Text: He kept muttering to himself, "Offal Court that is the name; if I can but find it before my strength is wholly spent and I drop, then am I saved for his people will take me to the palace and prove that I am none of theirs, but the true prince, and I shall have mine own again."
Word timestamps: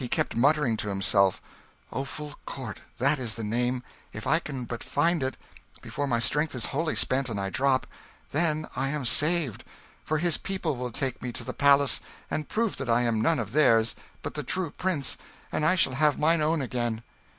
He 0.01 0.07
kept 0.07 0.35
muttering 0.35 0.77
to 0.77 0.89
himself, 0.89 1.39
"Offal 1.91 2.33
Court 2.47 2.81
that 2.97 3.19
is 3.19 3.35
the 3.35 3.43
name; 3.43 3.83
if 4.13 4.25
I 4.25 4.39
can 4.39 4.65
but 4.65 4.83
find 4.83 5.21
it 5.21 5.37
before 5.79 6.07
my 6.07 6.17
strength 6.17 6.55
is 6.55 6.65
wholly 6.73 6.95
spent 6.95 7.29
and 7.29 7.39
I 7.39 7.51
drop, 7.51 7.85
then 8.31 8.65
am 8.75 9.01
I 9.01 9.05
saved 9.05 9.63
for 10.03 10.17
his 10.17 10.39
people 10.39 10.75
will 10.75 10.89
take 10.91 11.21
me 11.21 11.31
to 11.33 11.43
the 11.43 11.53
palace 11.53 11.99
and 12.31 12.49
prove 12.49 12.77
that 12.77 12.89
I 12.89 13.03
am 13.03 13.21
none 13.21 13.37
of 13.37 13.51
theirs, 13.51 13.95
but 14.23 14.33
the 14.33 14.41
true 14.41 14.71
prince, 14.71 15.17
and 15.51 15.63
I 15.63 15.75
shall 15.75 15.93
have 15.93 16.17
mine 16.17 16.41
own 16.41 16.63
again." 16.63 17.03